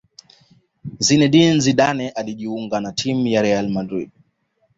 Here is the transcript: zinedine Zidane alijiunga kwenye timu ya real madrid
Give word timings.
zinedine 0.99 1.59
Zidane 1.59 2.09
alijiunga 2.09 2.77
kwenye 2.81 2.93
timu 2.95 3.27
ya 3.27 3.41
real 3.41 3.69
madrid 3.69 4.11